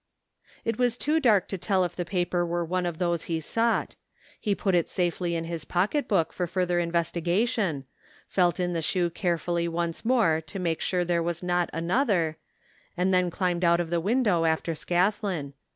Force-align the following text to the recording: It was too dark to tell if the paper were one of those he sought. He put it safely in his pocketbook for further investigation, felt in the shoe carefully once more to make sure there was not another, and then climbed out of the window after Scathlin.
It 0.65 0.79
was 0.79 0.97
too 0.97 1.19
dark 1.19 1.47
to 1.49 1.59
tell 1.59 1.83
if 1.83 1.95
the 1.95 2.03
paper 2.05 2.43
were 2.43 2.65
one 2.65 2.87
of 2.87 2.97
those 2.97 3.25
he 3.25 3.39
sought. 3.39 3.95
He 4.39 4.55
put 4.55 4.73
it 4.73 4.89
safely 4.89 5.35
in 5.35 5.43
his 5.43 5.63
pocketbook 5.63 6.33
for 6.33 6.47
further 6.47 6.79
investigation, 6.79 7.85
felt 8.27 8.59
in 8.59 8.73
the 8.73 8.81
shoe 8.81 9.11
carefully 9.11 9.67
once 9.67 10.03
more 10.03 10.41
to 10.41 10.57
make 10.57 10.81
sure 10.81 11.05
there 11.05 11.21
was 11.21 11.43
not 11.43 11.69
another, 11.71 12.37
and 12.97 13.13
then 13.13 13.29
climbed 13.29 13.63
out 13.63 13.79
of 13.79 13.91
the 13.91 14.01
window 14.01 14.45
after 14.45 14.73
Scathlin. 14.73 15.53